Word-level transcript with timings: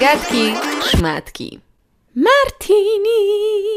Gadki, 0.00 0.52
szmatki. 0.90 1.60
Martini! 2.14 3.76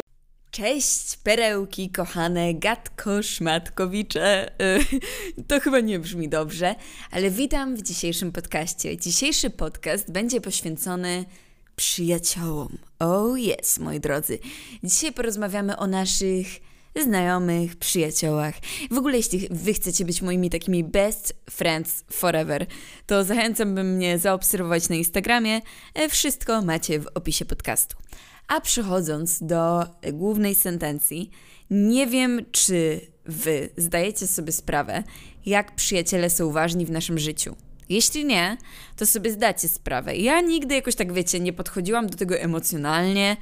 Cześć, 0.52 1.18
perełki, 1.18 1.90
kochane 1.90 2.54
gatko, 2.54 3.24
szmatkowicze. 3.24 4.52
To 5.48 5.60
chyba 5.60 5.80
nie 5.80 6.00
brzmi 6.00 6.30
dobrze, 6.30 6.76
ale 7.12 7.32
witam 7.32 7.76
w 7.76 7.82
dzisiejszym 7.82 8.31
podcaście. 8.31 8.97
Dzisiejszy 8.97 9.49
podcast 9.49 10.11
będzie 10.11 10.41
poświęcony 10.41 11.25
przyjaciołom. 11.75 12.77
Oh 12.99 13.36
yes, 13.39 13.79
moi 13.79 13.99
drodzy. 13.99 14.39
Dzisiaj 14.84 15.13
porozmawiamy 15.13 15.77
o 15.77 15.88
naszych 15.88 16.47
znajomych, 17.04 17.75
przyjaciołach. 17.75 18.55
W 18.91 18.98
ogóle, 18.98 19.18
jeśli 19.18 19.48
wy 19.52 19.73
chcecie 19.73 20.05
być 20.05 20.21
moimi 20.21 20.50
takimi 20.50 20.84
best 20.84 21.34
friends 21.50 22.04
forever, 22.12 22.66
to 23.05 23.23
zachęcam, 23.23 23.75
by 23.75 23.84
mnie 23.84 24.20
zaobserwować 24.20 24.89
na 24.89 24.95
Instagramie. 24.95 25.62
E, 25.94 26.09
wszystko 26.09 26.62
macie 26.62 26.99
w 26.99 27.08
opisie 27.16 27.45
podcastu. 27.45 27.98
A 28.48 28.62
przechodząc 28.62 29.44
do 29.44 29.86
głównej 30.13 30.55
sentencji, 30.55 31.31
nie 31.70 32.08
wiem, 32.08 32.45
czy 32.52 33.02
wy 33.25 33.70
zdajecie 33.77 34.27
sobie 34.27 34.52
sprawę, 34.52 35.03
jak 35.45 35.75
przyjaciele 35.75 36.30
są 36.30 36.52
ważni 36.52 36.86
w 36.86 36.91
naszym 36.91 37.20
życiu. 37.20 37.55
Jeśli 37.89 38.25
nie, 38.25 38.58
to 38.95 39.05
sobie 39.05 39.31
zdacie 39.31 39.67
sprawę. 39.67 40.16
Ja 40.16 40.41
nigdy 40.41 40.75
jakoś 40.75 40.95
tak, 40.95 41.14
wiecie, 41.14 41.39
nie 41.39 41.53
podchodziłam 41.53 42.08
do 42.08 42.17
tego 42.17 42.38
emocjonalnie, 42.38 43.38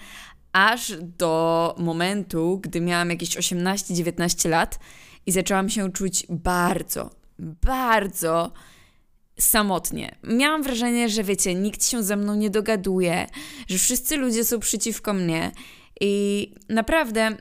aż 0.56 0.94
do 1.02 1.76
momentu, 1.78 2.60
gdy 2.64 2.82
miałam 2.82 3.10
jakieś 3.10 3.38
18-19 3.38 4.50
lat 4.50 4.80
i 5.26 5.32
zaczęłam 5.32 5.70
się 5.70 5.92
czuć 5.92 6.26
bardzo, 6.30 7.10
bardzo 7.40 8.52
samotnie. 9.40 10.16
Miałam 10.24 10.64
wrażenie, 10.64 11.10
że 11.10 11.24
wiecie, 11.24 11.56
nikt 11.56 11.86
się 11.86 12.04
ze 12.04 12.16
mną 12.16 12.36
nie 12.36 12.50
dogaduje, 12.50 13.28
że 13.68 13.78
wszyscy 13.78 14.18
ludzie 14.18 14.44
są 14.44 14.60
przeciwko 14.60 15.14
mnie 15.14 15.52
i 16.02 16.54
naprawdę 16.70 17.38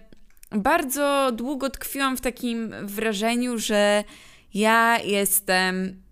bardzo 0.53 1.33
długo 1.33 1.71
tkwiłam 1.71 2.17
w 2.17 2.21
takim 2.21 2.75
wrażeniu, 2.83 3.59
że 3.59 4.05
ja 4.55 4.99
jestem 4.99 6.04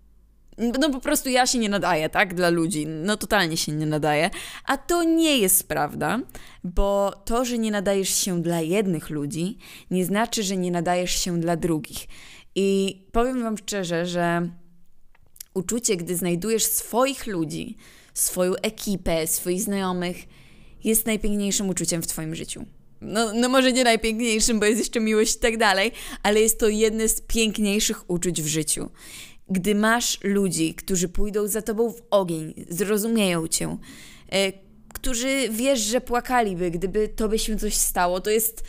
no 0.57 0.89
po 0.89 0.99
prostu 0.99 1.29
ja 1.29 1.47
się 1.47 1.59
nie 1.59 1.69
nadaję, 1.69 2.09
tak, 2.09 2.33
dla 2.33 2.49
ludzi. 2.49 2.87
No 2.87 3.17
totalnie 3.17 3.57
się 3.57 3.71
nie 3.71 3.85
nadaję. 3.85 4.29
A 4.65 4.77
to 4.77 5.03
nie 5.03 5.37
jest 5.37 5.67
prawda, 5.67 6.19
bo 6.63 7.13
to, 7.25 7.45
że 7.45 7.57
nie 7.57 7.71
nadajesz 7.71 8.15
się 8.15 8.41
dla 8.41 8.61
jednych 8.61 9.09
ludzi, 9.09 9.57
nie 9.91 10.05
znaczy, 10.05 10.43
że 10.43 10.57
nie 10.57 10.71
nadajesz 10.71 11.11
się 11.11 11.39
dla 11.39 11.55
drugich. 11.55 12.07
I 12.55 13.01
powiem 13.11 13.43
Wam 13.43 13.57
szczerze, 13.57 14.05
że 14.05 14.49
uczucie, 15.53 15.97
gdy 15.97 16.15
znajdujesz 16.15 16.63
swoich 16.63 17.27
ludzi, 17.27 17.77
swoją 18.13 18.55
ekipę, 18.55 19.27
swoich 19.27 19.61
znajomych, 19.61 20.17
jest 20.83 21.05
najpiękniejszym 21.05 21.69
uczuciem 21.69 22.01
w 22.01 22.07
Twoim 22.07 22.35
życiu. 22.35 22.65
No, 23.01 23.33
no 23.33 23.49
może 23.49 23.71
nie 23.71 23.83
najpiękniejszym, 23.83 24.59
bo 24.59 24.65
jest 24.65 24.79
jeszcze 24.79 24.99
miłość 24.99 25.35
i 25.35 25.39
tak 25.39 25.57
dalej, 25.57 25.91
ale 26.23 26.41
jest 26.41 26.59
to 26.59 26.69
jedne 26.69 27.07
z 27.07 27.21
piękniejszych 27.21 28.09
uczuć 28.09 28.41
w 28.41 28.47
życiu 28.47 28.89
gdy 29.49 29.75
masz 29.75 30.19
ludzi, 30.23 30.73
którzy 30.73 31.09
pójdą 31.09 31.47
za 31.47 31.61
tobą 31.61 31.89
w 31.89 32.01
ogień, 32.09 32.53
zrozumieją 32.69 33.47
cię, 33.47 33.77
e, 34.31 34.51
którzy 34.93 35.49
wiesz, 35.51 35.79
że 35.79 36.01
płakaliby, 36.01 36.71
gdyby 36.71 37.07
tobie 37.07 37.39
się 37.39 37.57
coś 37.57 37.73
stało, 37.73 38.21
to 38.21 38.29
jest 38.29 38.63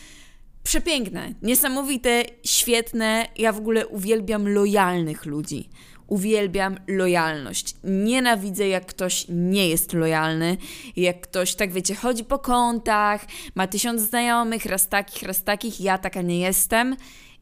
przepiękne, 0.62 1.34
niesamowite, 1.42 2.24
świetne. 2.44 3.26
Ja 3.36 3.52
w 3.52 3.58
ogóle 3.58 3.86
uwielbiam 3.86 4.48
lojalnych 4.48 5.26
ludzi. 5.26 5.68
Uwielbiam 6.06 6.76
lojalność. 6.86 7.74
Nienawidzę, 7.84 8.68
jak 8.68 8.86
ktoś 8.86 9.26
nie 9.28 9.68
jest 9.68 9.92
lojalny, 9.92 10.56
jak 10.96 11.20
ktoś, 11.20 11.54
tak 11.54 11.72
wiecie, 11.72 11.94
chodzi 11.94 12.24
po 12.24 12.38
kątach, 12.38 13.26
ma 13.54 13.66
tysiąc 13.66 14.02
znajomych, 14.02 14.66
raz 14.66 14.88
takich, 14.88 15.22
raz 15.22 15.42
takich. 15.42 15.80
Ja 15.80 15.98
taka 15.98 16.22
nie 16.22 16.40
jestem 16.40 16.96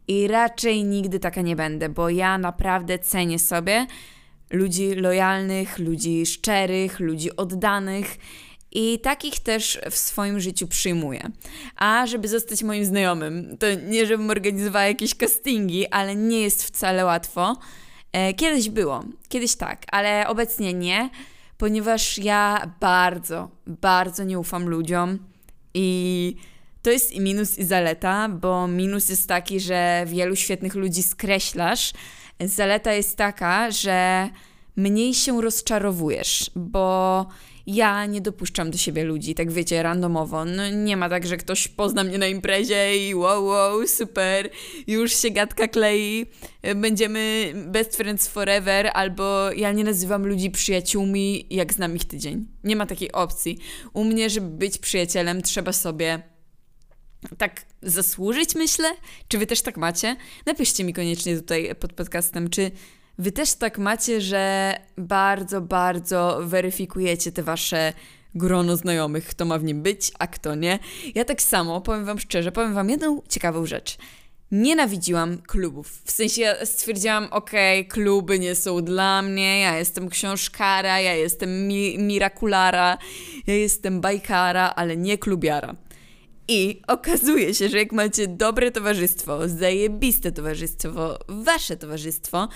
i 0.09 0.29
raczej 0.29 0.85
nigdy 0.85 1.19
taka 1.19 1.41
nie 1.41 1.57
będę, 1.57 1.89
bo 1.89 2.09
ja 2.11 2.39
naprawdę 2.39 2.99
cenię 2.99 3.39
sobie 3.39 3.87
ludzi 4.51 4.95
lojalnych, 4.95 5.79
ludzi 5.79 6.27
szczerych, 6.27 7.01
ludzi 7.01 7.37
oddanych. 7.37 8.17
I 8.75 8.99
takich 8.99 9.39
też 9.39 9.81
w 9.91 9.97
swoim 9.97 10.41
życiu 10.41 10.69
przyjmuję. 10.69 11.31
A 11.77 12.07
żeby 12.07 12.29
zostać 12.29 12.63
moim 12.63 12.85
znajomym, 12.85 13.57
to 13.59 13.67
nie 13.75 14.07
żebym 14.07 14.31
organizowała 14.31 14.85
jakieś 14.85 15.15
castingi, 15.15 15.87
ale 15.87 16.17
nie 16.17 16.41
jest 16.41 16.65
wcale 16.65 17.05
łatwo. 17.05 17.57
E, 18.13 18.34
kiedyś 18.34 18.69
było, 18.69 19.05
kiedyś 19.29 19.57
tak, 19.57 19.83
ale 19.91 20.29
obecnie 20.29 20.75
nie, 20.75 21.11
ponieważ 21.59 22.19
ja 22.19 22.75
bardzo, 22.81 23.51
bardzo 23.67 24.25
nie 24.25 24.39
ufam 24.39 24.69
ludziom 24.69 25.19
i 25.75 26.37
to 26.82 26.91
jest 26.91 27.12
i 27.12 27.20
minus, 27.20 27.59
i 27.59 27.65
zaleta, 27.65 28.28
bo 28.28 28.69
minus 28.69 29.09
jest 29.09 29.28
taki, 29.28 29.60
że 29.60 30.04
wielu 30.06 30.37
świetnych 30.37 30.75
ludzi 30.75 31.03
skreślasz. 31.03 31.93
Zaleta 32.41 32.93
jest 32.93 33.16
taka, 33.16 33.70
że 33.70 34.28
mniej 34.76 35.15
się 35.15 35.42
rozczarowujesz, 35.42 36.50
bo 36.56 37.26
ja 37.66 38.06
nie 38.06 38.21
dopuszczam 38.21 38.71
do 38.71 38.78
siebie 38.78 39.04
ludzi, 39.04 39.34
tak 39.34 39.53
wiecie, 39.53 39.82
randomowo. 39.82 40.44
No, 40.44 40.71
nie 40.71 40.97
ma 40.97 41.09
tak, 41.09 41.26
że 41.26 41.37
ktoś 41.37 41.69
pozna 41.69 42.04
mnie 42.04 42.19
na 42.19 42.26
imprezie 42.26 43.09
i 43.09 43.15
wow, 43.15 43.44
wow, 43.44 43.87
super, 43.87 44.50
już 44.87 45.16
się 45.16 45.31
gadka 45.31 45.69
klei, 45.69 46.26
będziemy 46.76 47.53
best 47.66 47.97
friends 47.97 48.28
forever, 48.28 48.91
albo 48.94 49.53
ja 49.53 49.72
nie 49.72 49.84
nazywam 49.84 50.26
ludzi 50.26 50.50
przyjaciółmi, 50.50 51.47
jak 51.50 51.72
znam 51.72 51.97
ich 51.97 52.04
tydzień. 52.04 52.47
Nie 52.65 52.76
ma 52.76 52.87
takiej 52.87 53.12
opcji. 53.12 53.59
U 53.92 54.04
mnie, 54.04 54.31
żeby 54.31 54.48
być 54.48 54.78
przyjacielem, 54.78 55.42
trzeba 55.42 55.72
sobie 55.72 56.31
tak 57.38 57.65
zasłużyć, 57.83 58.55
myślę? 58.55 58.88
Czy 59.28 59.38
wy 59.38 59.47
też 59.47 59.62
tak 59.62 59.77
macie? 59.77 60.16
Napiszcie 60.47 60.84
mi 60.84 60.94
koniecznie 60.94 61.37
tutaj 61.37 61.75
pod 61.75 61.93
podcastem, 61.93 62.50
czy 62.50 62.71
wy 63.19 63.33
też 63.33 63.55
tak 63.55 63.78
macie, 63.78 64.21
że 64.21 64.75
bardzo, 64.99 65.60
bardzo 65.60 66.41
weryfikujecie 66.43 67.33
te 67.33 67.43
wasze 67.43 67.93
grono 68.34 68.77
znajomych, 68.77 69.27
kto 69.27 69.44
ma 69.44 69.59
w 69.59 69.65
nim 69.65 69.83
być, 69.83 70.12
a 70.19 70.27
kto 70.27 70.55
nie. 70.55 70.78
Ja 71.15 71.25
tak 71.25 71.43
samo, 71.43 71.81
powiem 71.81 72.05
wam 72.05 72.19
szczerze, 72.19 72.53
powiem 72.53 72.75
wam 72.75 72.91
jedną 72.91 73.22
ciekawą 73.28 73.66
rzecz. 73.66 73.97
Nienawidziłam 74.50 75.39
klubów. 75.39 76.03
W 76.04 76.10
sensie 76.10 76.43
ja 76.43 76.66
stwierdziłam, 76.66 77.28
okej, 77.31 77.81
okay, 77.81 77.91
kluby 77.91 78.39
nie 78.39 78.54
są 78.54 78.84
dla 78.84 79.22
mnie, 79.22 79.60
ja 79.60 79.78
jestem 79.78 80.09
książkara, 80.09 81.00
ja 81.00 81.15
jestem 81.15 81.69
mi 81.69 81.99
mirakulara, 81.99 82.99
ja 83.47 83.54
jestem 83.54 84.00
bajkara, 84.00 84.72
ale 84.77 84.97
nie 84.97 85.19
klubiara. 85.19 85.75
I 86.48 86.82
okazuje 86.86 87.54
się, 87.54 87.69
że 87.69 87.78
jak 87.78 87.92
macie 87.92 88.28
dobre 88.28 88.70
towarzystwo, 88.70 89.48
zajebiste 89.48 90.32
towarzystwo, 90.32 91.19
wasze 91.28 91.76
towarzystwo, 91.76 92.48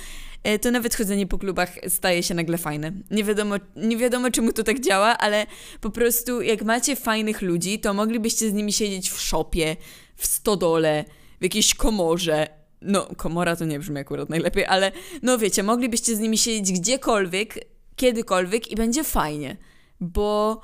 e, 0.43 0.59
to 0.59 0.71
nawet 0.71 0.95
chodzenie 0.95 1.27
po 1.27 1.39
klubach 1.39 1.71
staje 1.89 2.23
się 2.23 2.35
nagle 2.35 2.59
fajne. 2.59 2.93
Nie 3.11 3.25
wiadomo, 3.25 3.55
nie 3.77 3.97
wiadomo 3.97 4.31
czemu 4.31 4.53
to 4.53 4.63
tak 4.63 4.81
działa, 4.81 5.19
ale 5.19 5.47
po 5.81 5.91
prostu 5.91 6.43
jak 6.43 6.63
macie 6.63 6.97
fajnych 6.97 7.43
ludzi, 7.43 7.81
to 7.81 7.95
moglibyście 7.95 8.51
z 8.51 8.53
nimi 8.53 8.73
siedzieć 8.73 9.11
w 9.11 9.21
szopie, 9.21 9.77
w 10.17 10.27
stodole, 10.27 11.05
w 11.41 11.43
jakiejś 11.43 11.75
komorze. 11.75 12.49
No, 12.83 13.09
komora 13.17 13.57
to 13.57 13.65
nie 13.65 13.79
brzmi 13.79 13.99
akurat 13.99 14.31
najlepiej, 14.31 14.65
ale 14.67 14.93
no 15.23 15.39
wiecie, 15.39 15.63
moglibyście 15.63 16.17
z 16.17 16.19
nimi 16.19 16.39
siedzieć 16.39 16.81
gdziekolwiek, 16.81 17.55
kiedykolwiek 17.97 18.69
i 18.69 18.77
będzie 18.77 19.05
fajnie, 19.05 19.57
bo 20.01 20.61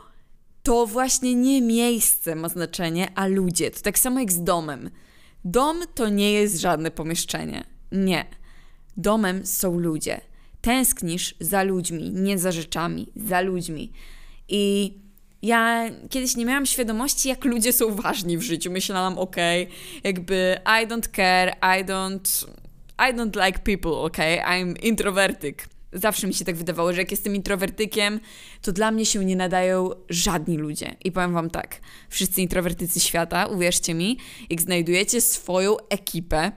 to 0.63 0.87
właśnie 0.87 1.35
nie 1.35 1.63
miejsce 1.63 2.35
ma 2.35 2.49
znaczenie, 2.49 3.09
a 3.15 3.27
ludzie. 3.27 3.71
To 3.71 3.81
tak 3.81 3.99
samo 3.99 4.21
jak 4.21 4.33
z 4.33 4.43
domem. 4.43 4.91
Dom 5.45 5.81
to 5.95 6.09
nie 6.09 6.33
jest 6.33 6.61
żadne 6.61 6.91
pomieszczenie. 6.91 7.65
Nie. 7.93 8.27
Domem 8.97 9.47
są 9.47 9.79
ludzie. 9.79 10.21
Tęsknisz 10.61 11.35
za 11.41 11.63
ludźmi, 11.63 12.11
nie 12.11 12.39
za 12.39 12.53
rzeczami, 12.53 13.09
za 13.17 13.41
ludźmi. 13.41 13.93
I 14.49 14.95
ja 15.43 15.91
kiedyś 16.11 16.37
nie 16.37 16.47
miałam 16.47 16.67
świadomości, 16.67 17.29
jak 17.29 17.45
ludzie 17.45 17.73
są 17.73 17.95
ważni 17.95 18.39
w 18.39 18.43
życiu. 18.43 18.71
Myślałam, 18.71 19.19
okej, 19.19 19.69
jakby 20.05 20.57
I 20.67 20.87
don't 20.87 21.09
care, 21.17 21.57
I 21.81 21.85
don't, 21.85 22.47
I 22.99 23.15
don't 23.15 23.47
like 23.47 23.59
people, 23.59 23.93
okay? 23.93 24.39
I'm 24.39 24.83
introwertyk. 24.83 25.69
Zawsze 25.93 26.27
mi 26.27 26.35
się 26.35 26.45
tak 26.45 26.57
wydawało, 26.57 26.93
że 26.93 27.01
jak 27.01 27.11
jestem 27.11 27.37
introwertykiem, 27.37 28.21
to 28.63 28.73
dla 28.73 28.91
mnie 28.91 29.07
się 29.07 29.25
nie 29.25 29.37
nadają 29.37 29.91
żadni 30.09 30.57
ludzie. 30.59 30.97
I 31.05 31.13
powiem 31.13 31.33
Wam 31.33 31.51
tak, 31.51 31.81
wszyscy 32.09 32.43
introwertycy 32.43 33.01
świata, 33.01 33.47
uwierzcie 33.47 33.95
mi, 33.95 34.19
jak 34.51 34.61
znajdujecie 34.61 35.21
swoją 35.21 35.77
ekipę, 35.89 36.53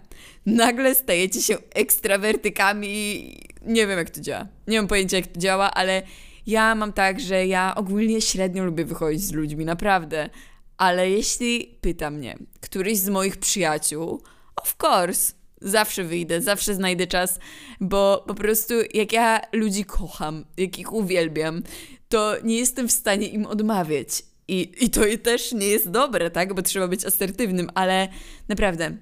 nagle 0.46 0.96
stajecie 0.96 1.42
się 1.42 1.58
ekstrawertykami. 1.74 3.38
Nie 3.66 3.88
wiem, 3.88 3.98
jak 3.98 4.10
to 4.10 4.22
działa. 4.22 4.48
Nie 4.68 4.78
mam 4.78 4.88
pojęcia, 4.88 5.18
jak 5.18 5.28
to 5.28 5.40
działa, 5.40 5.72
ale 5.72 6.04
ja 6.48 6.76
mam 6.76 6.94
tak, 6.94 7.20
że 7.20 7.48
ja 7.48 7.76
ogólnie 7.76 8.22
średnio 8.22 8.64
lubię 8.64 8.86
wychodzić 8.86 9.22
z 9.22 9.32
ludźmi, 9.32 9.66
naprawdę. 9.66 10.30
Ale 10.78 11.10
jeśli 11.10 11.78
pyta 11.82 12.10
mnie 12.10 12.38
któryś 12.62 12.98
z 12.98 13.10
moich 13.10 13.38
przyjaciół, 13.38 14.24
of 14.56 14.76
course, 14.84 15.34
Zawsze 15.62 16.04
wyjdę, 16.04 16.42
zawsze 16.42 16.76
znajdę 16.76 17.08
czas, 17.08 17.40
bo 17.82 18.24
po 18.28 18.36
prostu 18.36 18.74
jak 18.94 19.14
ja 19.14 19.42
ludzi 19.54 19.86
kocham, 19.86 20.46
jak 20.58 20.80
ich 20.80 20.94
uwielbiam, 20.94 21.64
to 22.10 22.36
nie 22.44 22.58
jestem 22.58 22.88
w 22.88 22.92
stanie 22.92 23.28
im 23.28 23.46
odmawiać. 23.46 24.24
I, 24.48 24.72
I 24.82 24.90
to 24.90 25.02
też 25.24 25.52
nie 25.52 25.68
jest 25.68 25.90
dobre, 25.90 26.32
tak? 26.32 26.54
Bo 26.54 26.62
trzeba 26.62 26.88
być 26.88 27.06
asertywnym, 27.06 27.70
ale 27.76 28.08
naprawdę, 28.48 28.98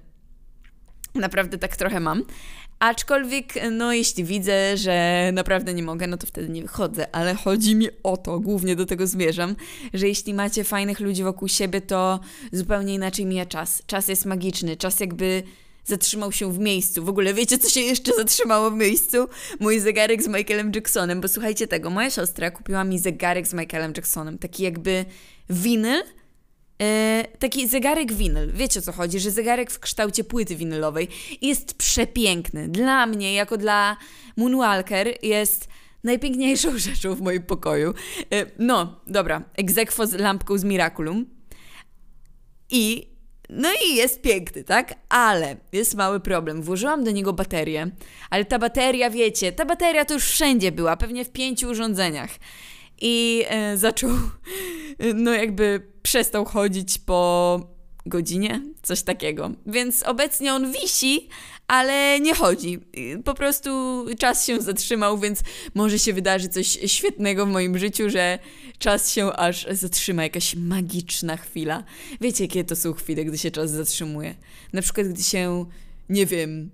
naprawdę 1.15 1.57
tak 1.57 1.77
trochę 1.77 1.99
mam. 1.99 2.23
Aczkolwiek, 2.79 3.53
no 3.71 3.93
jeśli 3.93 4.23
widzę, 4.23 4.77
że 4.77 5.29
naprawdę 5.33 5.73
nie 5.73 5.83
mogę, 5.83 6.07
no 6.07 6.17
to 6.17 6.27
wtedy 6.27 6.49
nie 6.49 6.61
wychodzę, 6.61 7.15
ale 7.15 7.35
chodzi 7.35 7.75
mi 7.75 7.87
o 8.03 8.17
to, 8.17 8.39
głównie 8.39 8.75
do 8.75 8.85
tego 8.85 9.07
zmierzam, 9.07 9.55
że 9.93 10.07
jeśli 10.07 10.33
macie 10.33 10.63
fajnych 10.63 10.99
ludzi 10.99 11.23
wokół 11.23 11.47
siebie, 11.47 11.81
to 11.81 12.19
zupełnie 12.51 12.93
inaczej 12.93 13.25
mija 13.25 13.45
czas. 13.45 13.83
Czas 13.87 14.07
jest 14.07 14.25
magiczny, 14.25 14.77
czas 14.77 14.99
jakby 14.99 15.43
zatrzymał 15.85 16.31
się 16.31 16.53
w 16.53 16.59
miejscu. 16.59 17.03
W 17.03 17.09
ogóle 17.09 17.33
wiecie, 17.33 17.57
co 17.57 17.69
się 17.69 17.79
jeszcze 17.79 18.15
zatrzymało 18.15 18.71
w 18.71 18.75
miejscu? 18.75 19.17
Mój 19.59 19.79
zegarek 19.79 20.23
z 20.23 20.27
Michaelem 20.27 20.71
Jacksonem, 20.75 21.21
bo 21.21 21.27
słuchajcie 21.27 21.67
tego, 21.67 21.89
moja 21.89 22.09
siostra 22.09 22.51
kupiła 22.51 22.83
mi 22.83 22.99
zegarek 22.99 23.47
z 23.47 23.53
Michaelem 23.53 23.93
Jacksonem, 23.97 24.37
taki 24.37 24.63
jakby 24.63 25.05
winyl, 25.49 26.03
e, 26.81 27.25
taki 27.39 27.67
zegarek 27.67 28.13
winyl. 28.13 28.51
Wiecie 28.53 28.79
o 28.79 28.83
co 28.83 28.91
chodzi, 28.91 29.19
że 29.19 29.31
zegarek 29.31 29.71
w 29.71 29.79
kształcie 29.79 30.23
płyty 30.23 30.55
winylowej 30.55 31.07
jest 31.41 31.73
przepiękny. 31.73 32.69
Dla 32.69 33.05
mnie, 33.05 33.33
jako 33.33 33.57
dla 33.57 33.97
Moonwalker, 34.37 35.17
jest 35.23 35.67
najpiękniejszą 36.03 36.77
rzeczą 36.87 37.15
w 37.15 37.21
moim 37.21 37.43
pokoju. 37.43 37.93
E, 38.33 38.45
no, 38.59 39.01
dobra, 39.07 39.43
egzekwo 39.55 40.07
z 40.07 40.13
lampką 40.13 40.57
z 40.57 40.63
Miraculum. 40.63 41.25
I 42.69 43.12
no 43.49 43.69
i 43.87 43.95
jest 43.95 44.21
piękny, 44.21 44.63
tak? 44.63 44.95
Ale 45.09 45.55
jest 45.71 45.95
mały 45.95 46.19
problem. 46.19 46.61
Włożyłam 46.61 47.03
do 47.03 47.11
niego 47.11 47.33
baterię, 47.33 47.91
ale 48.29 48.45
ta 48.45 48.59
bateria, 48.59 49.09
wiecie, 49.09 49.51
ta 49.51 49.65
bateria 49.65 50.05
to 50.05 50.13
już 50.13 50.23
wszędzie 50.23 50.71
była, 50.71 50.97
pewnie 50.97 51.25
w 51.25 51.29
pięciu 51.29 51.69
urządzeniach. 51.69 52.29
I 53.01 53.45
e, 53.47 53.77
zaczął, 53.77 54.09
no 55.15 55.33
jakby 55.33 55.87
przestał 56.03 56.45
chodzić 56.45 56.97
po 56.97 57.59
godzinie, 58.05 58.61
coś 58.81 59.03
takiego. 59.03 59.51
Więc 59.65 60.03
obecnie 60.03 60.53
on 60.53 60.71
wisi, 60.71 61.29
ale 61.67 62.19
nie 62.19 62.35
chodzi. 62.35 62.79
Po 63.25 63.33
prostu 63.33 63.69
czas 64.19 64.45
się 64.45 64.61
zatrzymał, 64.61 65.17
więc 65.19 65.39
może 65.75 65.99
się 65.99 66.13
wydarzy 66.13 66.49
coś 66.49 66.67
świetnego 66.85 67.45
w 67.45 67.49
moim 67.49 67.77
życiu, 67.77 68.09
że 68.09 68.39
czas 68.77 69.11
się 69.13 69.33
aż 69.33 69.67
zatrzyma, 69.71 70.23
jakaś 70.23 70.55
magiczna 70.55 71.37
chwila. 71.37 71.83
Wiecie, 72.21 72.43
jakie 72.43 72.63
to 72.63 72.75
są 72.75 72.93
chwile, 72.93 73.25
gdy 73.25 73.37
się 73.37 73.51
czas 73.51 73.71
zatrzymuje? 73.71 74.35
Na 74.73 74.81
przykład, 74.81 75.07
gdy 75.07 75.23
się, 75.23 75.65
nie 76.09 76.25
wiem, 76.25 76.69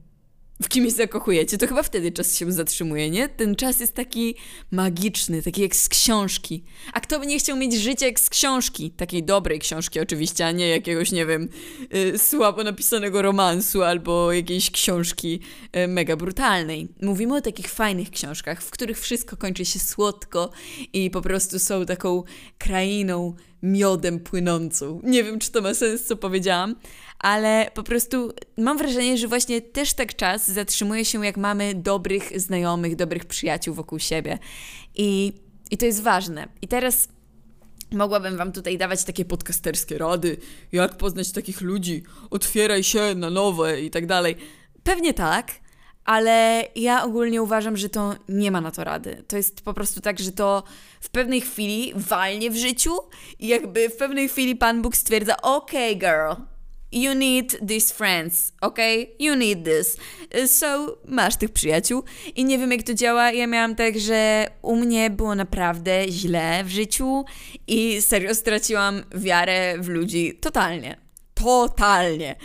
w 0.62 0.70
kimś 0.70 0.94
zakochujecie, 0.94 1.58
to 1.58 1.68
chyba 1.68 1.84
wtedy 1.84 2.12
czas 2.12 2.38
się 2.38 2.52
zatrzymuje, 2.52 3.10
nie? 3.10 3.30
Ten 3.30 3.56
czas 3.56 3.80
jest 3.80 3.94
taki 3.94 4.36
magiczny, 4.72 5.42
taki 5.42 5.62
jak 5.62 5.76
z 5.76 5.90
książki. 5.90 6.64
A 6.94 7.00
kto 7.00 7.20
by 7.20 7.26
nie 7.26 7.40
chciał 7.40 7.58
mieć 7.58 7.76
życia 7.76 8.06
jak 8.06 8.20
z 8.20 8.30
książki? 8.30 8.92
Takiej 8.92 9.24
dobrej 9.24 9.60
książki 9.60 10.00
oczywiście, 10.00 10.46
a 10.46 10.52
nie 10.52 10.68
jakiegoś, 10.68 11.12
nie 11.12 11.26
wiem, 11.26 11.50
y, 11.96 12.18
słabo 12.18 12.64
napisanego 12.64 13.22
romansu 13.22 13.84
albo 13.84 14.34
jakiejś 14.34 14.72
książki 14.72 15.40
y, 15.78 15.88
mega 15.88 16.16
brutalnej. 16.16 16.88
Mówimy 17.02 17.36
o 17.36 17.42
takich 17.42 17.70
fajnych 17.70 18.10
książkach, 18.10 18.62
w 18.62 18.72
których 18.72 19.00
wszystko 19.00 19.38
kończy 19.38 19.66
się 19.66 19.80
słodko 19.80 20.50
i 20.94 21.10
po 21.10 21.22
prostu 21.22 21.60
są 21.60 21.86
taką 21.86 22.24
krainą 22.58 23.36
miodem 23.64 24.20
płynącą. 24.20 25.02
Nie 25.04 25.24
wiem, 25.24 25.40
czy 25.40 25.52
to 25.52 25.62
ma 25.62 25.74
sens, 25.74 26.06
co 26.06 26.16
powiedziałam, 26.16 26.76
ale 27.20 27.72
po 27.74 27.84
prostu 27.84 28.34
mam 28.58 28.78
wrażenie, 28.78 29.18
że 29.18 29.28
właśnie 29.28 29.62
też 29.62 29.94
tak 29.94 30.16
czas 30.16 30.52
zatrzymuje 30.52 31.06
się, 31.06 31.26
jak 31.26 31.38
mamy 31.38 31.76
dobrych 31.76 32.40
znajomych, 32.40 32.96
dobrych 32.96 33.26
przyjaciół 33.26 33.74
wokół 33.74 34.00
siebie. 34.00 34.40
I, 34.96 35.34
i 35.72 35.78
to 35.78 35.86
jest 35.86 36.04
ważne. 36.04 36.48
I 36.62 36.68
teraz 36.68 37.08
mogłabym 37.92 38.38
Wam 38.38 38.52
tutaj 38.52 38.78
dawać 38.78 39.04
takie 39.04 39.26
podcasterskie 39.26 39.98
rady, 39.98 40.38
jak 40.72 40.98
poznać 40.98 41.32
takich 41.32 41.62
ludzi, 41.62 42.04
otwieraj 42.30 42.84
się 42.84 43.16
na 43.16 43.30
nowe 43.30 43.82
i 43.82 43.90
tak 43.90 44.06
dalej. 44.06 44.36
Pewnie 44.84 45.14
tak, 45.14 45.52
ale 46.06 46.66
ja 46.76 47.04
ogólnie 47.04 47.42
uważam, 47.42 47.78
że 47.78 47.90
to 47.90 48.16
nie 48.30 48.52
ma 48.52 48.62
na 48.62 48.72
to 48.72 48.84
rady. 48.84 49.24
To 49.28 49.38
jest 49.38 49.62
po 49.62 49.74
prostu 49.74 50.02
tak, 50.02 50.20
że 50.20 50.32
to 50.32 50.64
w 51.02 51.10
pewnej 51.10 51.42
chwili 51.42 51.94
walnie 51.96 52.52
w 52.52 52.58
życiu 52.58 52.92
i 53.40 53.48
jakby 53.48 53.90
w 53.90 53.98
pewnej 53.98 54.30
chwili 54.30 54.56
Pan 54.56 54.82
Bóg 54.82 54.96
stwierdza, 54.96 55.42
okej 55.42 55.96
okay, 55.96 56.00
girl, 56.00 56.44
You 56.92 57.16
need 57.16 57.68
these 57.68 57.94
friends, 57.94 58.54
ok? 58.62 58.78
You 59.20 59.36
need 59.36 59.66
this. 59.66 59.98
So, 60.48 60.98
masz 61.06 61.36
tych 61.36 61.50
przyjaciół. 61.50 62.04
I 62.36 62.46
nie 62.46 62.58
wiem, 62.58 62.72
jak 62.72 62.84
to 62.84 62.94
działa. 62.94 63.32
Ja 63.32 63.48
miałam 63.48 63.76
tak, 63.76 64.00
że 64.00 64.48
u 64.62 64.76
mnie 64.76 65.10
było 65.10 65.36
naprawdę 65.36 66.06
źle 66.10 66.64
w 66.64 66.70
życiu 66.70 67.26
i 67.68 68.02
serio 68.02 68.36
straciłam 68.36 69.04
wiarę 69.16 69.78
w 69.80 69.88
ludzi 69.88 70.38
totalnie. 70.42 70.98
Totalnie. 71.34 72.36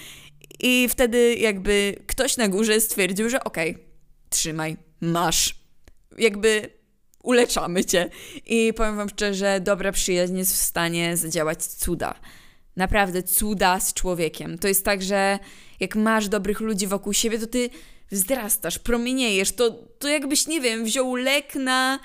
I 0.61 0.89
wtedy 0.89 1.35
jakby 1.35 1.97
ktoś 2.07 2.37
na 2.37 2.49
górze 2.49 2.81
stwierdził, 2.81 3.31
że 3.31 3.45
okay, 3.45 3.79
trzymaj, 4.31 4.77
masz. 5.01 5.55
Jakby 6.19 6.71
uleczamy 7.23 7.85
cię. 7.85 8.11
I 8.47 8.73
powiem 8.77 8.97
wam 8.97 9.09
szczerze, 9.09 9.61
dobra 9.61 9.93
przyjaźń 9.93 10.39
jest 10.39 10.53
w 10.53 10.63
stanie 10.63 11.17
zadziałać 11.17 11.65
cuda. 11.65 12.15
Naprawdę 12.77 13.23
cuda 13.23 13.81
z 13.81 13.95
człowiekiem. 13.95 14.59
To 14.59 14.69
jest 14.69 14.85
tak, 14.85 15.03
że 15.03 15.39
jak 15.81 15.97
masz 15.97 16.29
dobrych 16.29 16.61
ludzi 16.61 16.87
wokół 16.87 17.13
siebie, 17.13 17.39
to 17.39 17.47
ty 17.47 17.71
wzrastasz, 18.11 18.79
promieniejesz. 18.79 19.53
To, 19.53 19.71
to 19.99 20.09
jakbyś, 20.09 20.47
nie 20.47 20.61
wiem, 20.61 20.85
wziął 20.85 21.15
lek 21.15 21.55
na 21.55 21.99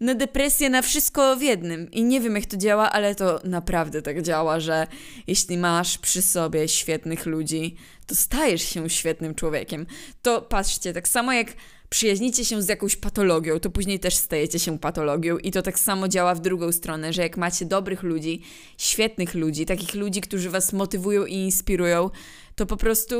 na 0.00 0.14
depresję, 0.14 0.70
na 0.70 0.82
wszystko 0.82 1.36
w 1.36 1.42
jednym. 1.42 1.90
I 1.90 2.04
nie 2.04 2.20
wiem, 2.20 2.36
jak 2.36 2.46
to 2.46 2.56
działa, 2.56 2.92
ale 2.92 3.14
to 3.14 3.40
naprawdę 3.44 4.02
tak 4.02 4.22
działa, 4.22 4.60
że 4.60 4.86
jeśli 5.26 5.58
masz 5.58 5.98
przy 5.98 6.22
sobie 6.22 6.68
świetnych 6.68 7.26
ludzi, 7.26 7.76
to 8.06 8.14
stajesz 8.14 8.62
się 8.62 8.90
świetnym 8.90 9.34
człowiekiem. 9.34 9.86
To 10.22 10.42
patrzcie, 10.42 10.92
tak 10.92 11.08
samo 11.08 11.32
jak 11.32 11.48
przyjaźnicie 11.90 12.44
się 12.44 12.62
z 12.62 12.68
jakąś 12.68 12.96
patologią, 12.96 13.60
to 13.60 13.70
później 13.70 14.00
też 14.00 14.14
stajecie 14.14 14.58
się 14.58 14.78
patologią 14.78 15.38
i 15.38 15.50
to 15.50 15.62
tak 15.62 15.78
samo 15.78 16.08
działa 16.08 16.34
w 16.34 16.40
drugą 16.40 16.72
stronę, 16.72 17.12
że 17.12 17.22
jak 17.22 17.36
macie 17.36 17.64
dobrych 17.64 18.02
ludzi, 18.02 18.42
świetnych 18.78 19.34
ludzi, 19.34 19.66
takich 19.66 19.94
ludzi, 19.94 20.20
którzy 20.20 20.50
was 20.50 20.72
motywują 20.72 21.26
i 21.26 21.34
inspirują, 21.34 22.10
to 22.54 22.66
po 22.66 22.76
prostu, 22.76 23.16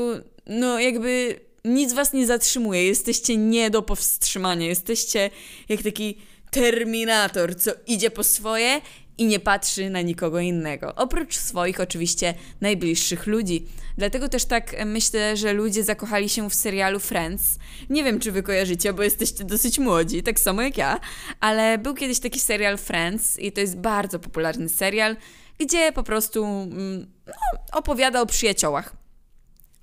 no 0.47 0.79
jakby 0.79 1.39
nic 1.65 1.93
was 1.93 2.13
nie 2.13 2.27
zatrzymuje, 2.27 2.85
jesteście 2.85 3.37
nie 3.37 3.69
do 3.69 3.81
powstrzymania, 3.81 4.67
jesteście 4.67 5.29
jak 5.69 5.81
taki 5.81 6.17
terminator, 6.51 7.55
co 7.55 7.71
idzie 7.87 8.11
po 8.11 8.23
swoje 8.23 8.81
i 9.17 9.25
nie 9.25 9.39
patrzy 9.39 9.89
na 9.89 10.01
nikogo 10.01 10.39
innego. 10.39 10.95
Oprócz 10.95 11.37
swoich, 11.37 11.79
oczywiście, 11.79 12.33
najbliższych 12.61 13.27
ludzi. 13.27 13.65
Dlatego 13.97 14.29
też 14.29 14.45
tak 14.45 14.85
myślę, 14.85 15.37
że 15.37 15.53
ludzie 15.53 15.83
zakochali 15.83 16.29
się 16.29 16.49
w 16.49 16.53
serialu 16.53 16.99
Friends. 16.99 17.59
Nie 17.89 18.03
wiem, 18.03 18.19
czy 18.19 18.31
wy 18.31 18.43
kojarzycie, 18.43 18.93
bo 18.93 19.03
jesteście 19.03 19.43
dosyć 19.43 19.79
młodzi, 19.79 20.23
tak 20.23 20.39
samo 20.39 20.61
jak 20.61 20.77
ja, 20.77 20.99
ale 21.39 21.77
był 21.77 21.93
kiedyś 21.93 22.19
taki 22.19 22.39
serial 22.39 22.77
Friends 22.77 23.39
i 23.39 23.51
to 23.51 23.61
jest 23.61 23.77
bardzo 23.77 24.19
popularny 24.19 24.69
serial, 24.69 25.15
gdzie 25.59 25.91
po 25.91 26.03
prostu 26.03 26.45
mm, 26.45 27.07
no, 27.27 27.33
opowiada 27.71 28.21
o 28.21 28.25
przyjaciołach. 28.25 28.95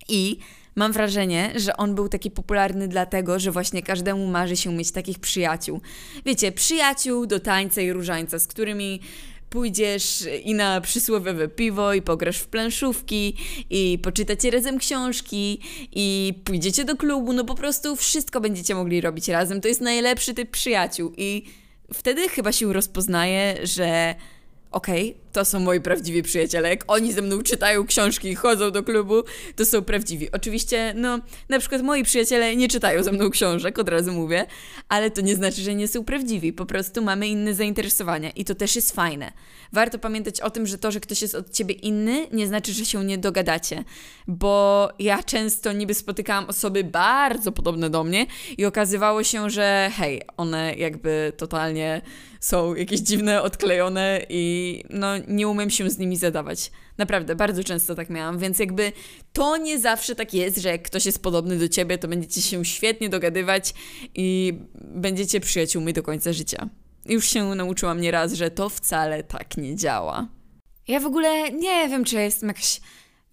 I 0.09 0.39
Mam 0.77 0.93
wrażenie, 0.93 1.53
że 1.57 1.77
on 1.77 1.95
był 1.95 2.09
taki 2.09 2.31
popularny 2.31 2.89
dlatego, 2.89 3.39
że 3.39 3.51
właśnie 3.51 3.83
każdemu 3.83 4.27
marzy 4.27 4.57
się 4.57 4.75
mieć 4.75 4.93
takich 4.93 5.19
przyjaciół. 5.19 5.81
Wiecie, 6.27 6.53
przyjaciół 6.53 7.27
do 7.27 7.41
tańca 7.41 7.81
i 7.81 7.93
różańca, 7.93 8.39
z 8.39 8.47
którymi 8.47 9.01
pójdziesz 9.51 10.29
i 10.45 10.55
na 10.55 10.81
przysłowiowe 10.81 11.49
piwo, 11.49 11.95
i 11.95 12.03
pograsz 12.03 12.39
w 12.39 12.47
planszówki, 12.47 13.37
i 13.71 13.99
poczytacie 14.03 14.51
razem 14.51 14.79
książki, 14.79 15.61
i 15.93 16.35
pójdziecie 16.45 16.85
do 16.85 16.97
klubu, 16.97 17.33
no 17.33 17.45
po 17.45 17.55
prostu 17.55 17.97
wszystko 17.97 18.41
będziecie 18.41 18.75
mogli 18.75 19.01
robić 19.01 19.29
razem. 19.29 19.61
To 19.61 19.69
jest 19.69 19.81
najlepszy 19.81 20.35
typ 20.35 20.51
przyjaciół 20.51 21.13
i 21.17 21.45
wtedy 21.93 22.29
chyba 22.29 22.53
się 22.53 22.73
rozpoznaje, 22.73 23.67
że 23.67 24.15
okej, 24.71 25.11
okay, 25.11 25.24
to 25.35 25.45
są 25.45 25.61
moi 25.61 25.81
prawdziwi 25.81 26.23
przyjaciele. 26.23 26.69
Jak 26.69 26.85
oni 26.87 27.13
ze 27.13 27.23
mną 27.23 27.43
czytają 27.43 27.87
książki 27.87 28.29
i 28.29 28.35
chodzą 28.35 28.71
do 28.71 28.83
klubu, 28.83 29.23
to 29.57 29.65
są 29.65 29.83
prawdziwi. 29.83 30.33
Oczywiście, 30.33 30.95
no, 30.97 31.19
na 31.49 31.59
przykład 31.59 31.83
moi 31.83 32.05
przyjaciele 32.05 32.57
nie 32.57 32.69
czytają 32.69 33.03
ze 33.03 33.13
mną 33.13 33.31
książek, 33.31 33.79
od 33.79 33.89
razu 33.89 34.13
mówię, 34.13 34.47
ale 34.89 35.11
to 35.11 35.21
nie 35.21 35.35
znaczy, 35.35 35.63
że 35.63 35.75
nie 35.75 35.89
są 35.89 36.05
prawdziwi. 36.05 36.53
Po 36.53 36.67
prostu 36.67 37.03
mamy 37.03 37.29
inne 37.29 37.55
zainteresowania 37.55 38.31
i 38.31 38.45
to 38.45 38.55
też 38.55 38.77
jest 38.77 38.93
fajne. 38.93 39.33
Warto 39.73 39.99
pamiętać 39.99 40.41
o 40.41 40.51
tym, 40.51 40.67
że 40.67 40.79
to, 40.79 40.91
że 40.91 41.01
ktoś 41.01 41.23
jest 41.23 41.35
od 41.35 41.51
ciebie 41.51 41.75
inny, 41.75 42.27
nie 42.33 42.47
znaczy, 42.47 42.73
że 42.73 42.85
się 42.85 43.05
nie 43.05 43.19
dogadacie. 43.19 43.85
Bo 44.29 44.89
ja 44.99 45.23
często 45.23 45.73
niby 45.73 45.95
spotykałam 45.95 46.45
osoby 46.45 46.85
bardzo 46.85 47.53
podobne 47.53 47.91
do 47.91 48.05
mnie 48.05 48.27
i 48.59 48.65
okazywało 48.65 49.25
się, 49.25 49.51
że 49.51 49.91
hej, 49.97 50.23
one 50.37 50.75
jakby 50.75 51.33
totalnie 51.37 52.03
są 52.45 52.75
jakieś 52.75 53.01
dziwne, 53.01 53.43
odklejone 53.43 54.27
i 54.29 54.83
no 54.91 55.07
nie 55.29 55.49
umiem 55.49 55.71
się 55.71 55.91
z 55.91 55.99
nimi 55.99 56.17
zadawać. 56.17 56.71
Naprawdę, 56.99 57.37
bardzo 57.37 57.65
często 57.65 57.95
tak 57.95 58.11
miałam, 58.11 58.39
więc 58.39 58.59
jakby 58.59 58.93
to 59.33 59.57
nie 59.57 59.79
zawsze 59.79 60.15
tak 60.15 60.35
jest, 60.35 60.59
że 60.59 60.69
jak 60.69 60.83
ktoś 60.83 61.07
jest 61.07 61.23
podobny 61.23 61.59
do 61.59 61.69
ciebie, 61.69 61.99
to 61.99 62.09
będziecie 62.09 62.43
się 62.43 62.65
świetnie 62.65 63.09
dogadywać 63.09 63.75
i 64.15 64.59
będziecie 64.75 65.41
przyjaciółmi 65.41 65.93
do 65.93 66.03
końca 66.03 66.33
życia. 66.33 66.69
Już 67.07 67.31
się 67.31 67.45
nauczyłam 67.45 68.01
nieraz, 68.01 68.33
że 68.33 68.51
to 68.51 68.69
wcale 68.69 69.23
tak 69.23 69.57
nie 69.57 69.77
działa. 69.77 70.29
Ja 70.89 71.01
w 71.01 71.07
ogóle 71.07 71.53
nie 71.53 71.89
wiem, 71.89 72.05
czy 72.05 72.17
jestem 72.17 72.49
jakaś 72.49 72.81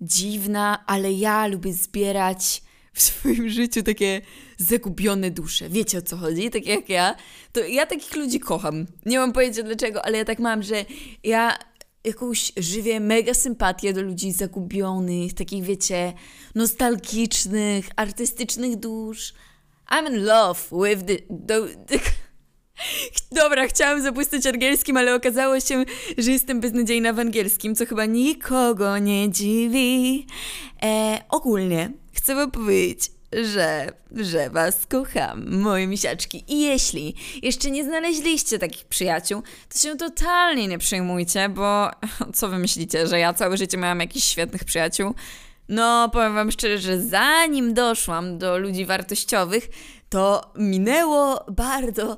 dziwna, 0.01 0.83
ale 0.87 1.13
ja 1.13 1.47
lubię 1.47 1.73
zbierać 1.73 2.61
w 2.93 3.01
swoim 3.01 3.49
życiu 3.59 3.83
takie 3.83 4.21
zagubione 4.57 5.31
dusze. 5.31 5.69
Wiecie 5.69 5.97
o 5.97 6.01
co 6.01 6.17
chodzi? 6.17 6.49
Tak 6.49 6.65
jak 6.65 6.89
ja. 6.89 7.15
To 7.51 7.59
ja 7.59 7.85
takich 7.85 8.15
ludzi 8.15 8.39
kocham. 8.39 8.85
Nie 9.05 9.19
mam 9.19 9.33
pojęcia 9.33 9.63
dlaczego, 9.63 10.05
ale 10.05 10.17
ja 10.17 10.25
tak 10.25 10.39
mam, 10.39 10.63
że 10.63 10.85
ja 11.23 11.57
jakąś 12.03 12.51
żywię 12.57 12.99
mega 12.99 13.33
sympatię 13.33 13.93
do 13.93 14.01
ludzi 14.01 14.31
zagubionych, 14.31 15.33
takich 15.33 15.63
wiecie, 15.63 16.13
nostalgicznych, 16.55 17.85
artystycznych 17.95 18.75
dusz. 18.75 19.33
I'm 19.91 20.09
in 20.09 20.25
love 20.25 20.59
with 20.71 21.05
the... 21.05 21.17
the, 21.47 21.67
the 21.87 21.99
Dobra, 23.41 23.67
chciałam 23.67 24.01
zabłysnąć 24.01 24.45
angielskim, 24.45 24.97
ale 24.97 25.15
okazało 25.15 25.59
się, 25.59 25.85
że 26.17 26.31
jestem 26.31 26.59
beznadziejna 26.59 27.13
w 27.13 27.19
angielskim, 27.19 27.75
co 27.75 27.85
chyba 27.85 28.05
nikogo 28.05 28.97
nie 28.97 29.31
dziwi. 29.31 30.27
E, 30.83 31.21
ogólnie 31.29 31.91
chcę 32.13 32.35
wam 32.35 32.51
powiedzieć, 32.51 33.11
że, 33.43 33.91
że 34.15 34.49
was 34.49 34.87
kocham, 34.87 35.59
moje 35.59 35.87
misiaczki. 35.87 36.43
I 36.47 36.61
jeśli 36.61 37.15
jeszcze 37.41 37.71
nie 37.71 37.83
znaleźliście 37.83 38.59
takich 38.59 38.85
przyjaciół, 38.85 39.43
to 39.69 39.79
się 39.79 39.95
totalnie 39.95 40.67
nie 40.67 40.77
przejmujcie, 40.77 41.49
bo 41.49 41.91
co 42.35 42.49
wy 42.49 42.57
myślicie, 42.57 43.07
że 43.07 43.19
ja 43.19 43.33
całe 43.33 43.57
życie 43.57 43.77
miałam 43.77 43.99
jakichś 43.99 44.27
świetnych 44.27 44.63
przyjaciół? 44.63 45.13
No, 45.69 46.09
powiem 46.13 46.33
wam 46.33 46.51
szczerze, 46.51 46.77
że 46.77 47.01
zanim 47.01 47.73
doszłam 47.73 48.37
do 48.37 48.57
ludzi 48.57 48.85
wartościowych, 48.85 49.69
to 50.09 50.51
minęło 50.55 51.45
bardzo, 51.51 52.17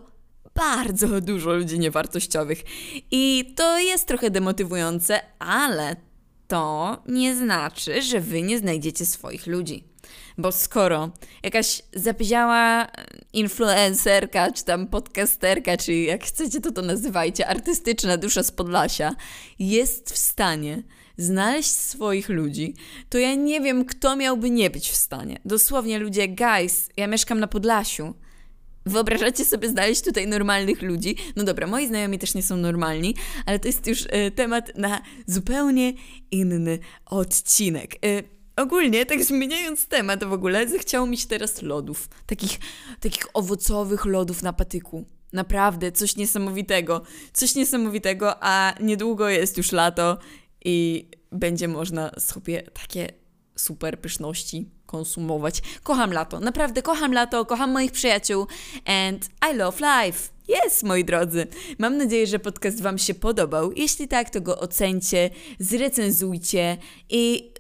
bardzo 0.55 1.22
dużo 1.22 1.53
ludzi 1.53 1.79
niewartościowych. 1.79 2.63
I 3.12 3.53
to 3.55 3.79
jest 3.79 4.08
trochę 4.08 4.32
demotywujące, 4.32 5.20
ale 5.39 5.96
to 6.48 6.98
nie 7.08 7.36
znaczy, 7.36 8.01
że 8.01 8.20
wy 8.20 8.41
nie 8.41 8.58
znajdziecie 8.58 9.05
swoich 9.05 9.48
ludzi. 9.48 9.92
Bo 10.38 10.51
skoro 10.51 11.12
jakaś 11.43 11.81
zapiziała 11.93 12.88
influencerka, 13.33 14.51
czy 14.51 14.65
tam 14.65 14.88
podcasterka, 14.88 15.77
czy 15.77 15.93
jak 15.93 16.24
chcecie 16.24 16.62
to 16.62 16.72
to 16.72 16.81
nazywajcie, 16.81 17.48
artystyczna 17.48 18.17
dusza 18.17 18.43
z 18.43 18.51
Podlasia, 18.51 19.15
jest 19.60 20.13
w 20.13 20.17
stanie 20.17 20.83
znaleźć 21.17 21.72
swoich 21.72 22.29
ludzi, 22.29 22.74
to 23.10 23.17
ja 23.17 23.36
nie 23.36 23.62
wiem, 23.62 23.86
kto 23.86 24.15
miałby 24.15 24.50
nie 24.50 24.69
być 24.69 24.89
w 24.89 24.95
stanie. 24.95 25.39
Dosłownie 25.45 26.00
ludzie, 26.00 26.27
guys, 26.27 26.89
ja 26.98 27.07
mieszkam 27.07 27.39
na 27.39 27.48
Podlasiu. 27.48 28.13
Wyobrażacie 28.86 29.45
sobie 29.45 29.69
znaleźć 29.69 30.01
tutaj 30.01 30.27
normalnych 30.27 30.81
ludzi? 30.81 31.15
No 31.36 31.43
dobra, 31.43 31.67
moi 31.67 31.88
znajomi 31.88 32.19
też 32.19 32.33
nie 32.33 32.43
są 32.43 32.57
normalni, 32.57 33.15
ale 33.45 33.60
to 33.60 33.67
jest 33.67 33.88
już 33.88 34.05
e, 34.10 34.31
temat 34.31 34.77
na 34.77 35.01
zupełnie 35.27 35.93
inny 36.31 36.79
odcinek. 37.05 37.95
E, 37.95 38.24
ogólnie, 38.55 39.05
tak 39.05 39.24
zmieniając 39.24 39.88
temat 39.88 40.24
w 40.24 40.33
ogóle, 40.33 40.67
zechciało 40.67 41.07
mi 41.07 41.17
się 41.17 41.27
teraz 41.27 41.62
lodów. 41.62 42.10
Takich, 42.25 42.60
takich 43.00 43.25
owocowych 43.33 44.05
lodów 44.05 44.43
na 44.43 44.53
patyku. 44.53 45.05
Naprawdę, 45.33 45.91
coś 45.91 46.15
niesamowitego. 46.15 47.01
Coś 47.33 47.55
niesamowitego, 47.55 48.36
a 48.43 48.74
niedługo 48.81 49.29
jest 49.29 49.57
już 49.57 49.72
lato 49.72 50.17
i 50.65 51.07
będzie 51.31 51.67
można 51.67 52.12
sobie 52.19 52.62
takie 52.62 53.13
super 53.55 54.01
pyszności 54.01 54.69
konsumować. 54.86 55.62
Kocham 55.83 56.13
lato, 56.13 56.39
naprawdę 56.39 56.81
kocham 56.81 57.13
lato, 57.13 57.45
kocham 57.45 57.72
moich 57.72 57.91
przyjaciół 57.91 58.48
and 58.86 59.29
I 59.51 59.57
love 59.57 59.77
life. 59.79 60.29
Jest, 60.48 60.83
moi 60.83 61.05
drodzy. 61.05 61.48
Mam 61.79 61.98
nadzieję, 61.98 62.27
że 62.27 62.39
podcast 62.39 62.81
Wam 62.81 62.98
się 62.98 63.13
podobał. 63.13 63.72
Jeśli 63.72 64.07
tak, 64.07 64.29
to 64.29 64.41
go 64.41 64.60
ocencie, 64.60 65.29
zrecenzujcie 65.60 66.77
i 67.10 67.52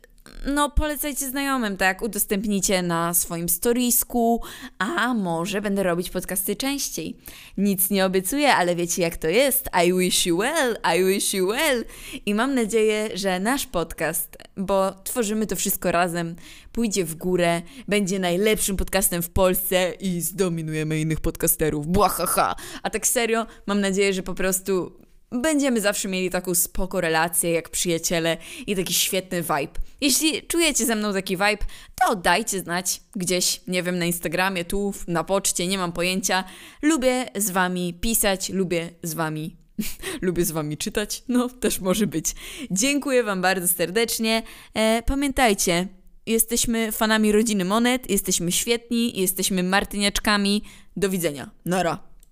no 0.45 0.69
polecajcie 0.69 1.29
znajomym, 1.29 1.77
tak? 1.77 2.01
Udostępnijcie 2.01 2.81
na 2.81 3.13
swoim 3.13 3.49
storisku, 3.49 4.41
a 4.77 5.13
może 5.13 5.61
będę 5.61 5.83
robić 5.83 6.09
podcasty 6.09 6.55
częściej. 6.55 7.17
Nic 7.57 7.89
nie 7.89 8.05
obiecuję, 8.05 8.55
ale 8.55 8.75
wiecie 8.75 9.01
jak 9.01 9.17
to 9.17 9.27
jest. 9.27 9.69
I 9.85 9.93
wish 9.93 10.25
you 10.25 10.37
well, 10.37 10.77
I 10.95 11.05
wish 11.05 11.33
you 11.33 11.47
well. 11.47 11.85
I 12.25 12.35
mam 12.35 12.55
nadzieję, 12.55 13.09
że 13.13 13.39
nasz 13.39 13.65
podcast, 13.65 14.37
bo 14.57 14.91
tworzymy 15.03 15.47
to 15.47 15.55
wszystko 15.55 15.91
razem, 15.91 16.35
pójdzie 16.71 17.05
w 17.05 17.15
górę, 17.15 17.61
będzie 17.87 18.19
najlepszym 18.19 18.77
podcastem 18.77 19.21
w 19.21 19.29
Polsce 19.29 19.93
i 19.99 20.21
zdominujemy 20.21 20.99
innych 20.99 21.19
podcasterów. 21.19 21.87
Błahaha. 21.87 22.55
A 22.83 22.89
tak 22.89 23.07
serio, 23.07 23.45
mam 23.67 23.81
nadzieję, 23.81 24.13
że 24.13 24.23
po 24.23 24.33
prostu 24.33 24.91
będziemy 25.33 25.81
zawsze 25.81 26.07
mieli 26.07 26.29
taką 26.29 26.55
spoko 26.55 27.01
relację 27.01 27.51
jak 27.51 27.69
przyjaciele 27.69 28.37
i 28.67 28.75
taki 28.75 28.93
świetny 28.93 29.41
vibe. 29.41 29.79
Jeśli 30.01 30.47
czujecie 30.47 30.85
ze 30.85 30.95
mną 30.95 31.13
taki 31.13 31.37
vibe, 31.37 31.65
to 32.01 32.15
dajcie 32.15 32.59
znać 32.59 33.01
gdzieś, 33.15 33.61
nie 33.67 33.83
wiem, 33.83 33.99
na 33.99 34.05
Instagramie, 34.05 34.65
tu, 34.65 34.93
na 35.07 35.23
poczcie, 35.23 35.67
nie 35.67 35.77
mam 35.77 35.91
pojęcia. 35.91 36.43
Lubię 36.81 37.25
z 37.35 37.49
wami 37.49 37.93
pisać, 37.93 38.49
lubię 38.49 38.89
z 39.03 39.13
wami 39.13 39.63
lubię 40.21 40.45
z 40.45 40.51
wami 40.51 40.77
czytać, 40.77 41.23
no 41.27 41.49
też 41.49 41.79
może 41.79 42.07
być. 42.07 42.25
Dziękuję 42.71 43.23
wam 43.23 43.41
bardzo 43.41 43.67
serdecznie. 43.67 44.43
E, 44.73 45.03
pamiętajcie, 45.05 45.87
jesteśmy 46.25 46.91
fanami 46.91 47.31
rodziny 47.31 47.65
Monet, 47.65 48.09
jesteśmy 48.09 48.51
świetni, 48.51 49.21
jesteśmy 49.21 49.63
martyniaczkami. 49.63 50.63
Do 50.97 51.09
widzenia. 51.09 51.49
Nara. 51.65 52.12